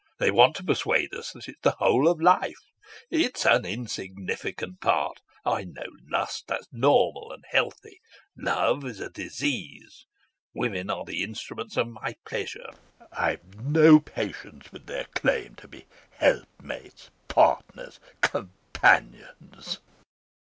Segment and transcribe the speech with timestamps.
[0.17, 2.57] They want to persuade us that it's the whole of life.
[3.11, 5.21] It's an insignificant part.
[5.45, 6.45] I know lust.
[6.47, 8.01] That's normal and healthy.
[8.35, 10.07] Love is a disease.
[10.55, 12.71] Women are the instruments of my pleasure;
[13.11, 15.85] I have no patience with their claim to be
[16.17, 19.77] helpmates, partners, companions."